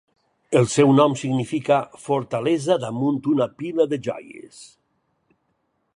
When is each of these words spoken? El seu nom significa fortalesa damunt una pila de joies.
El 0.59 0.63
seu 0.75 0.93
nom 0.99 1.17
significa 1.23 1.77
fortalesa 2.07 2.79
damunt 2.85 3.21
una 3.35 3.49
pila 3.61 3.89
de 3.93 4.01
joies. 4.09 4.67